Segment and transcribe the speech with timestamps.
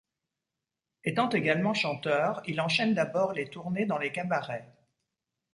[1.03, 4.73] Étant également chanteur, Il enchaîne d'abord les tournées dans les cabarets.